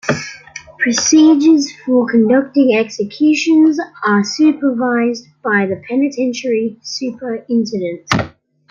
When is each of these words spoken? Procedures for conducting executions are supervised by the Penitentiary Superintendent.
Procedures 0.79 1.71
for 1.85 2.09
conducting 2.09 2.73
executions 2.75 3.79
are 4.03 4.23
supervised 4.23 5.27
by 5.43 5.67
the 5.67 5.79
Penitentiary 5.87 6.79
Superintendent. 6.81 8.09